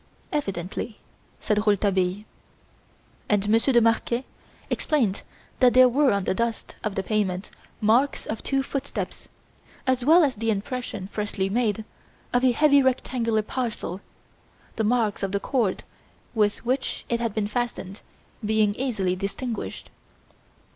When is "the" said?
6.23-6.33, 6.95-7.03, 10.37-10.49, 14.75-14.83, 15.33-15.39